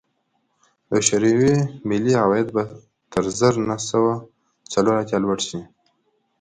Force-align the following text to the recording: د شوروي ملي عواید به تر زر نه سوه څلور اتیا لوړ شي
د 0.89 0.91
شوروي 1.07 1.55
ملي 1.89 2.13
عواید 2.23 2.47
به 2.55 2.63
تر 3.13 3.23
زر 3.39 3.53
نه 3.69 3.75
سوه 3.89 4.13
څلور 4.73 4.95
اتیا 5.01 5.17
لوړ 5.23 5.37
شي 5.47 5.59